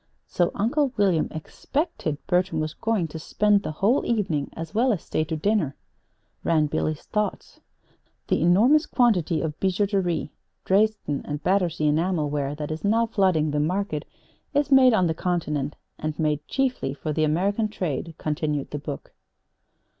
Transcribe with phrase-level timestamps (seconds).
[0.25, 5.03] "So Uncle William expected Bertram was going to spend the whole evening as well as
[5.03, 5.75] stay to dinner!"
[6.43, 7.59] ran Billy's thoughts.
[8.27, 10.31] "'The enormous quantity of bijouterie,
[10.65, 14.05] Dresden and Battersea enamel ware that is now flooding the market,
[14.55, 19.13] is made on the Continent and made chiefly for the American trade,'" continued the book.